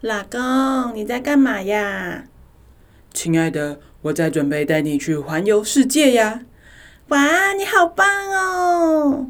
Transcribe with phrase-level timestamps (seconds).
[0.00, 2.26] 老公，你在干嘛呀？
[3.12, 6.42] 亲爱的，我在准备带你去环游世界呀！
[7.08, 9.26] 哇，你好棒哦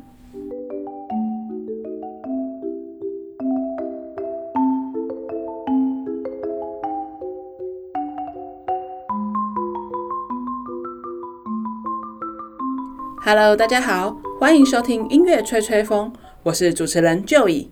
[13.25, 17.69] ！Hello，大家好，欢迎收听音乐吹吹风，我是主持人 Joey。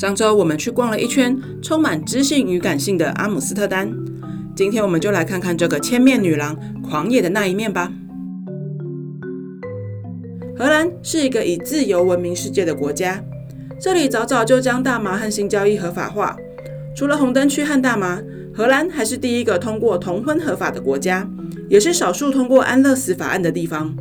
[0.00, 3.92] 上周我们去逛了一圈充满知性与感性的阿姆斯特丹，
[4.56, 7.92] 今天我们就来看看这个千面女郎狂野的那一面吧。
[10.56, 13.22] 荷兰是一个以自由闻名世界的国家，
[13.78, 16.34] 这里早早就将大麻和性交易合法化。
[16.96, 18.22] 除了红灯区和大麻，
[18.54, 21.28] 荷兰还是第一个通过同婚合法的国家，
[21.68, 23.94] 也是少数通过安乐死法案的地方。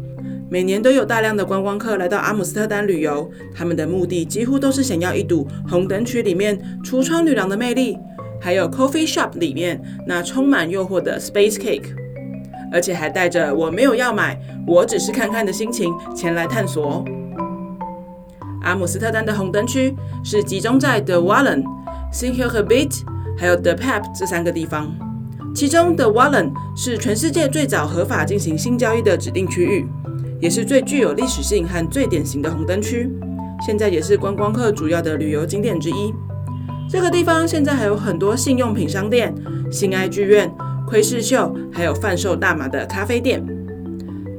[0.52, 7.96] 每年都有大量的观光客来到阿姆斯特丹旅游，他们的目的几乎都是想要一睹红灯区里面橱窗女郎的魅力，
[8.42, 11.94] 还有 coffee shop 里面那充满诱惑的 space cake，
[12.72, 17.06] 而且还带着我没有要买，我只是看看的心情前来探索。
[18.64, 21.64] 阿姆斯特丹的红灯区是集中在 The Wallen、
[22.12, 23.04] Sint-Hurgebirg
[23.38, 24.92] 还有 The Pep 这三个地方，
[25.54, 29.86] 其中 The Wallen 是全世界最早合法进行性交易的指定区域。
[30.40, 33.10] 也是最具有历史性和最典型的红灯区，
[33.66, 36.14] 现在也是观光客主要的旅游景点之一。
[36.90, 39.34] 这个地方现在还有很多性用品商店、
[39.72, 40.52] 性爱剧院、
[40.88, 43.46] 窥视秀，还有贩售大麻的咖啡店。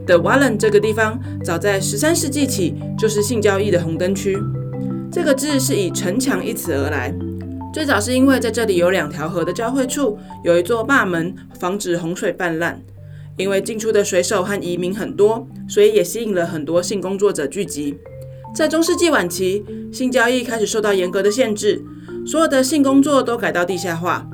[0.06, 4.36] The Wallen 这个地方早在十三世纪起就是性交易的红灯区。
[5.12, 7.14] 这个字是以城墙一词而来，
[7.72, 12.80] 最早是因为在这里有两条河的交汇处有一座坝门，防止洪水泛滥。
[13.40, 17.96] 因为进出的水手和移民很多，所以也吸引了很多性工作者聚集。
[18.54, 21.82] 在中世纪晚期，性交易开始受到严格的限制，
[22.26, 24.26] 所有的性工作都改到地下化。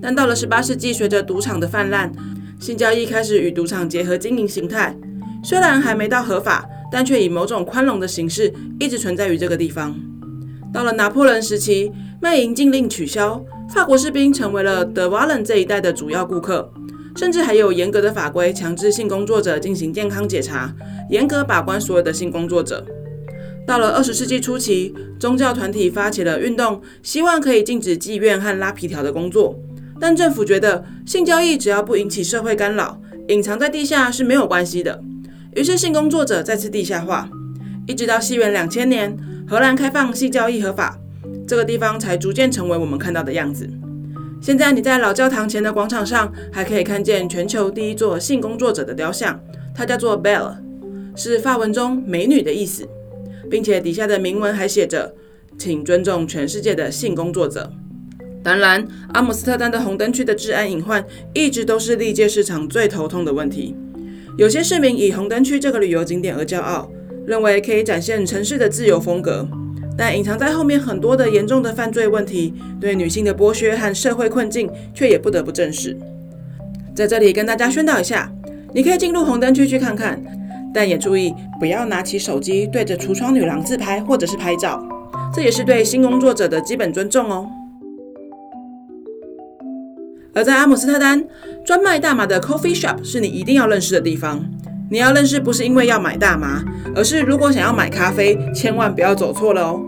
[0.00, 2.12] 但到了十八世纪，随着赌场的泛滥，
[2.60, 4.96] 性交易开始与赌场结合经营形态。
[5.42, 9.94] 虽然还没到合法，但却以某种宽容的形式一直存在于这个地方。
[10.72, 16.72] 到了拿破仑时期，卖淫禁令取消，法国士兵成为了德瓦伦这一带的主要顾客。
[17.16, 20.74] 甚至还有严格的法规，强制性工作者进行健康检查，
[21.10, 22.84] 严格把关所有的性工作者。
[23.66, 29.56] 到了二十世纪初期，宗教团体发起了运动，希望可以禁止妓院和拉皮条的工作。
[30.00, 35.00] 但政府觉得性交易只要不引起社会干扰，隐藏在地下是没有关系的。
[35.54, 37.28] 于是性工作者再次地下化，
[37.86, 40.98] 一直到西元两千年，荷兰开放性交易合法，
[41.46, 43.70] 这个地方才逐渐成为我们看到的样子。
[44.42, 49.40] 现在你在老教堂前的广场上，还可以看见全球第一座性工作者的雕像，
[49.72, 50.56] 它叫做 Belle，
[51.14, 52.84] 是法文中美女的意思，
[53.48, 55.14] 并且底下的铭文还写着
[55.56, 57.72] “请尊重全世界的性工作者”。
[58.42, 63.76] 当然，阿姆斯特丹的红灯区的治安隐患一直都是历届市场最头痛的问题。
[64.36, 66.90] 有些市民以红灯区这个旅游景点而骄傲，
[67.24, 69.46] 认为可以展现城市的自由风格。
[70.04, 75.96] 但隐藏在后面很多的严重的犯罪问题，对女性的剥削和社会困境，却也不得不正视。
[76.92, 78.28] 在这里跟大家宣导一下，
[78.74, 80.20] 你可以进入红灯区去看看，
[80.74, 84.84] 但也注意不要拿起手机对着橱窗女郎自拍或者是拍照，
[85.32, 87.48] 这也是对新工作者的基本尊重哦。
[90.34, 91.24] 而在阿姆斯特丹，
[91.64, 94.44] 专卖大麻的 coffee shop 是你一定要认识的地方。
[94.90, 96.64] 你要认识不是因为要买大麻，
[96.96, 99.80] 而是如果想要买咖啡，千万不要走错了哦。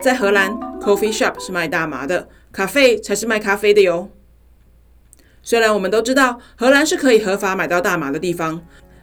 [0.00, 4.08] 在荷兰，coffee shop 是卖大麻的，咖啡才是卖咖啡的哟。
[5.42, 8.60] 虽然我们都知道荷兰是可以合法买到大麻的地方，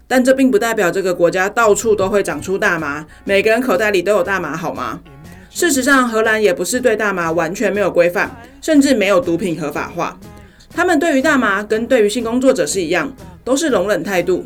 [0.08, 5.02] 但这并不代表这个国家到处都会长出大麻，每个人口袋里都有大麻，好吗？
[5.50, 10.18] 事实上，荷兰也不是对大麻完全没有规范，甚至没有毒品合法化。
[10.74, 14.46] 他们对于大麻跟对于性工作者是一样，都是容忍态度。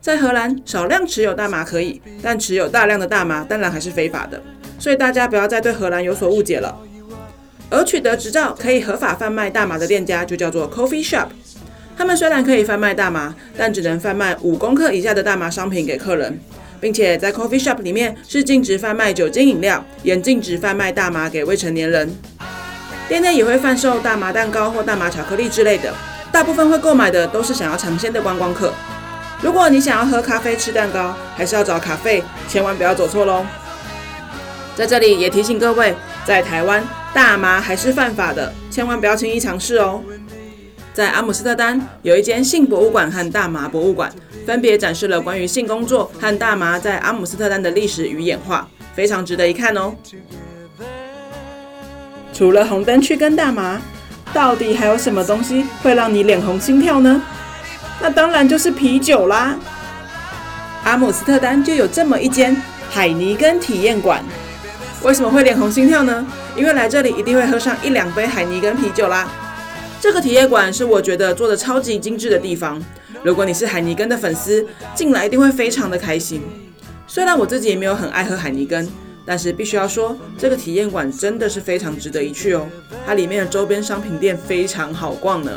[0.00, 4.42] 在荷兰，少量持有大麻可以，但持有大量的大麻当然还是非法的。
[4.78, 6.76] 所以大家不要再对荷兰有所误解了。
[7.70, 11.26] 而取得执照可以合法贩卖大麻的店家就叫做 coffee shop。
[11.96, 16.40] 他们虽然可以贩卖大麻，但只能贩卖五公克以下的大麻商品给客人，
[16.80, 22.14] 并且在 coffee shop 里面是禁止贩卖酒精饮料，也禁止贩卖大麻给未成年人。
[23.08, 25.92] 店内也会贩售大麻蛋糕或大麻巧克力之类的，
[26.30, 28.72] 大部分会购买的都是想要尝鲜的观光客。
[29.42, 33.44] 如果你想要喝咖啡、吃蛋糕，还是要找咖啡，千万不要走错喽。
[34.78, 35.92] 在这里也提醒各位，
[36.24, 36.80] 在台湾
[37.12, 40.00] 大麻还是犯法的，千万不要轻易尝试哦。
[40.94, 44.08] 在阿姆斯特丹有一间性博物馆和大麻博物馆，
[44.46, 49.92] 分别展示了关于性工作和大麻在阿姆斯特丹的历史与演化，非常值得一看哦。
[52.32, 53.82] 除了红灯区跟大麻，
[54.32, 57.20] 到底还有什么东西会让你脸红心跳呢？
[58.00, 59.58] 那当然就是啤酒啦。
[60.84, 62.56] 阿姆斯特丹就有这么一间
[62.88, 64.22] 海尼根体验馆。
[65.02, 66.26] 为什么会脸红心跳呢？
[66.56, 69.28] 因为来这里一定会喝上一两杯海尼根啤酒啦。
[70.00, 72.82] 这个体验馆是我觉得做的超级精致的地方。
[73.22, 76.42] 如果你是海尼根的粉丝，进来一定会非常的开心。
[77.06, 78.88] 虽然我自己也没有很爱喝海尼根，
[79.24, 82.66] 但是必须要说，这个体验馆真的是非常值得一去哦。
[83.06, 85.52] 它里面的周边商品店非常好逛呢。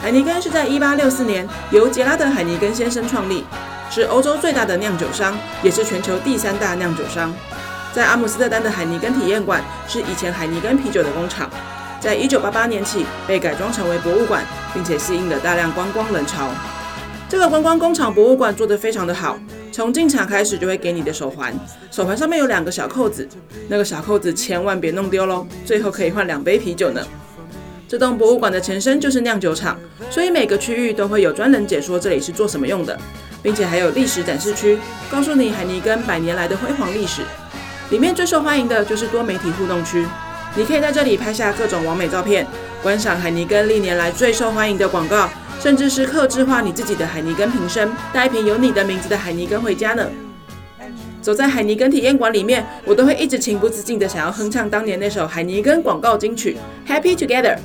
[0.00, 3.44] 海尼根是在1864年由杰拉德·海尼根先生创立，
[3.90, 7.34] 是欧洲最大的酿酒商，也是全球第三大酿酒商。
[7.94, 11.48] 在阿姆斯特丹的海尼根体验馆是以前海尼根啤酒的工厂，
[12.00, 14.44] 在一九八八年起被改装成为博物馆，
[14.74, 16.50] 并且吸引了大量观光人潮。
[17.28, 19.38] 这个观光工厂博物馆做得非常的好，
[19.70, 21.54] 从进场开始就会给你的手环，
[21.92, 23.28] 手环上面有两个小扣子，
[23.68, 27.00] 那个小扣子千万别弄丢喽，最后可以换两杯啤酒呢。
[27.86, 29.78] 这栋博物馆的前身就是酿酒厂，
[30.10, 32.98] 所以每个区域都会有专人解说这里是做什么用的，
[33.40, 34.76] 并且还有历史展示区，
[35.08, 37.22] 告诉你海尼根百年来的辉煌历史。
[37.90, 40.04] 里面最受欢迎的就是多媒体互动区，
[40.56, 42.46] 你可以在这里拍下各种完美照片，
[42.82, 45.28] 观赏海尼根历年来最受欢迎的广告，
[45.60, 50.06] 甚至是刻制化你自己的海尼根瓶身，带一瓶有你的名字的海尼根回家呢。
[51.20, 56.56] 走在海尼根体验馆里面，我都会一直情不自禁的想要哼唱当年那首海尼根广告金曲
[56.90, 57.56] 《Happy Together》。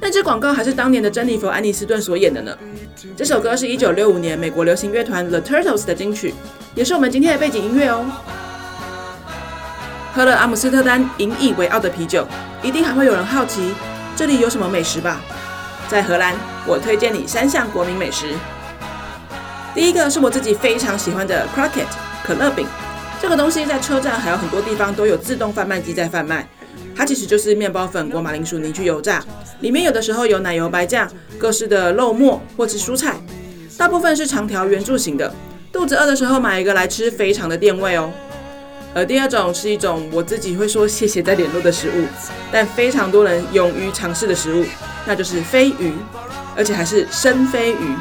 [0.00, 2.56] 那支广告还是当年的珍妮佛·安妮斯顿所演的呢。
[3.16, 6.32] 这首歌是一九六五年美国流行乐团 The Turtles 的金曲，
[6.74, 8.06] 也是我们今天的背景音乐哦。
[10.18, 12.26] 喝了阿姆斯特丹引以为傲的啤酒，
[12.60, 13.72] 一定还会有人好奇
[14.16, 15.20] 这里有什么美食吧？
[15.88, 16.34] 在荷兰，
[16.66, 18.26] 我推荐你三项国民美食。
[19.76, 22.66] 第一个是我自己非常喜欢的 c r o c k e t 可乐饼，
[23.22, 26.48] 这个东西在车站还有很多地方都有自动贩卖机在贩卖。
[26.96, 29.22] 它其实就是面包粉裹马铃薯泥去油炸，
[29.60, 33.14] 里面有的时候有奶油白酱、各式的肉末或是蔬菜，
[33.76, 35.32] 大部分是长条圆柱形的。
[35.70, 38.10] 肚子饿的时候买一个来吃，非常的垫胃哦。
[38.94, 42.06] 而第二种是一种我自己会说谢谢再联络的食物，
[42.50, 44.64] 但非常多人勇于尝试的食物，
[45.06, 45.92] 那就是飞鱼，
[46.56, 47.94] 而且还是生飞鱼。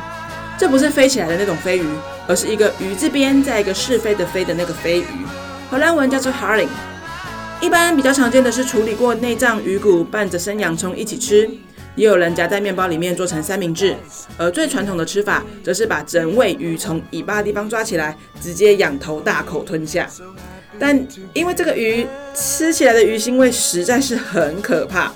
[0.57, 1.85] 这不是飞起来的那种飞鱼，
[2.27, 5.05] 而是一个鱼字边再一个是非的非的那个飞鱼，
[5.69, 6.67] 荷兰文叫做 haring。
[7.61, 11.47] 一般比较常见的是处理过内脏鱼骨，拌着生洋葱一起吃，
[11.95, 13.95] 也有人夹在面包里面做成三明治。
[14.37, 20.07] 而最传统的吃法，则是把整尾鱼从尾巴地方抓起来，直接仰头大口吞下。
[20.79, 25.11] 但因为这个鱼吃起来的鱼腥味实在是很可怕，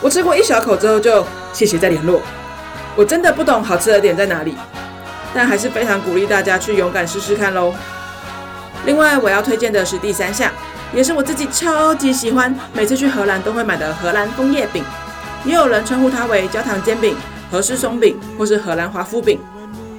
[0.00, 2.20] 我吃过一小口之后就谢谢再联络。
[2.96, 4.54] 我真的不懂好吃的点在哪里，
[5.34, 7.72] 但还是非常鼓励大家去勇敢试试看喽。
[8.86, 10.52] 另外，我要推荐的是第三项。
[10.90, 14.82] 也是我自己超级喜欢，每次去荷兰都会买的荷兰枫叶饼，
[15.44, 17.14] 也有人称呼它为焦糖煎饼、
[17.50, 19.38] 荷式松饼或是荷兰华夫饼。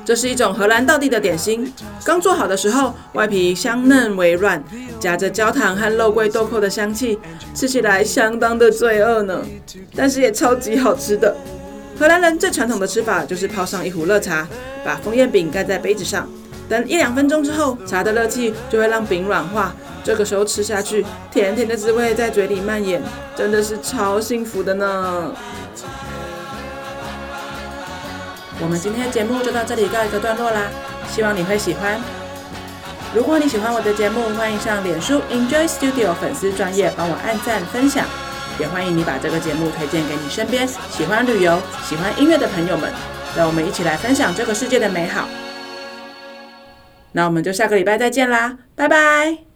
[0.09, 1.71] 这是一种荷兰道地的点心，
[2.03, 4.59] 刚做好的时候，外皮香嫩微软，
[4.99, 7.19] 夹着焦糖和肉桂豆蔻的香气，
[7.53, 9.45] 吃起来相当的罪恶呢，
[9.95, 11.37] 但是也超级好吃的。
[11.99, 14.47] 荷兰人最传统的吃法就是泡上一壶热茶，
[14.83, 16.27] 把枫叶饼盖在杯子上，
[16.67, 19.75] 等一两分钟之后，茶的热气就会让饼软化。
[20.03, 22.99] 这个时候吃下去，甜甜的滋味在嘴里蔓延，
[23.35, 25.31] 真的是超幸福的呢。
[28.61, 30.63] 我们今天的节目就到这里告一个段落啦，
[31.09, 31.99] 希望你会喜欢。
[33.15, 38.05] 如果你喜欢我的节目，欢迎上脸书 Enjoy Studio 粉丝专页帮我按赞分享，
[38.59, 42.91] 也欢迎你把这个节目推荐给你身边喜欢旅游、喜欢音乐的朋友们，
[43.35, 45.27] 让我们一起来分享这个世界的美好。
[47.13, 49.48] 那我们就下个礼拜再见啦，拜拜。